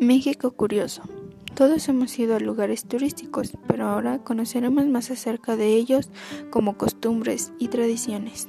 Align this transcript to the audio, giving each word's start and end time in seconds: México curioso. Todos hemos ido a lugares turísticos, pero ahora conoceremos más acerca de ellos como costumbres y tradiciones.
México 0.00 0.52
curioso. 0.52 1.02
Todos 1.54 1.88
hemos 1.88 2.16
ido 2.20 2.36
a 2.36 2.40
lugares 2.40 2.84
turísticos, 2.84 3.52
pero 3.66 3.88
ahora 3.88 4.18
conoceremos 4.22 4.86
más 4.86 5.10
acerca 5.10 5.56
de 5.56 5.74
ellos 5.74 6.08
como 6.50 6.78
costumbres 6.78 7.52
y 7.58 7.68
tradiciones. 7.68 8.48